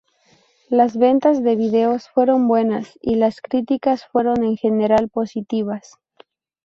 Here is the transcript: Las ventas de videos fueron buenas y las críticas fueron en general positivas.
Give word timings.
Las 0.67 0.97
ventas 0.97 1.43
de 1.43 1.55
videos 1.55 2.09
fueron 2.09 2.47
buenas 2.47 2.97
y 3.03 3.17
las 3.17 3.39
críticas 3.39 4.07
fueron 4.07 4.43
en 4.43 4.57
general 4.57 5.09
positivas. 5.09 5.93